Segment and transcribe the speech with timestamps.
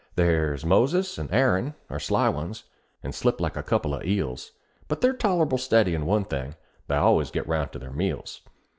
[0.15, 2.63] There's Moses and Aaron are sly ones,
[3.03, 4.51] and slip like a couple of eels;
[4.87, 6.55] But they're tol'able steady in one thing
[6.87, 8.41] they al'ays git round to their meals.